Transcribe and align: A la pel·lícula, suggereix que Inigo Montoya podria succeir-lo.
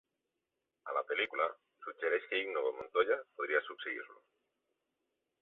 A 0.91 0.95
la 0.95 1.03
pel·lícula, 1.11 1.45
suggereix 1.83 2.25
que 2.31 2.41
Inigo 2.47 2.73
Montoya 2.79 3.19
podria 3.37 3.63
succeir-lo. 3.69 4.19